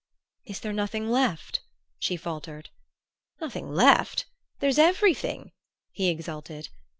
"Is 0.45 0.59
there 0.61 0.73
nothing 0.73 1.11
left?" 1.11 1.61
she 1.99 2.17
faltered. 2.17 2.71
"Nothing 3.39 3.69
left? 3.69 4.25
There's 4.59 4.79
everything!" 4.79 5.51
he 5.91 6.09
exulted. 6.09 6.69